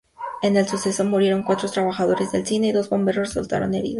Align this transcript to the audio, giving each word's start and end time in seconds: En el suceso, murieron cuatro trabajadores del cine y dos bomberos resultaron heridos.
En 0.41 0.57
el 0.57 0.67
suceso, 0.67 1.03
murieron 1.03 1.43
cuatro 1.43 1.69
trabajadores 1.69 2.31
del 2.31 2.43
cine 2.43 2.69
y 2.69 2.71
dos 2.71 2.89
bomberos 2.89 3.27
resultaron 3.27 3.75
heridos. 3.75 3.89